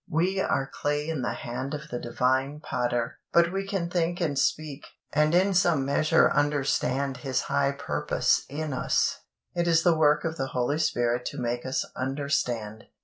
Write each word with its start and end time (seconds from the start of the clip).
We 0.09 0.39
are 0.41 0.65
clay 0.67 1.07
in 1.09 1.21
the 1.21 1.33
hand 1.35 1.75
of 1.75 1.89
the 1.89 1.99
Divine 1.99 2.59
Potter, 2.59 3.19
but 3.31 3.53
we 3.53 3.67
can 3.67 3.87
think 3.87 4.19
and 4.19 4.35
speak, 4.35 4.87
and 5.13 5.35
in 5.35 5.53
some 5.53 5.85
measure 5.85 6.31
understand 6.31 7.17
His 7.17 7.41
high 7.41 7.73
purpose 7.73 8.43
in 8.49 8.73
us. 8.73 9.19
It 9.53 9.67
is 9.67 9.83
the 9.83 9.95
work 9.95 10.23
of 10.25 10.37
the 10.37 10.47
Holy 10.57 10.79
Spirit 10.79 11.23
to 11.25 11.37
make 11.37 11.67
us 11.67 11.85
understand. 11.95 12.85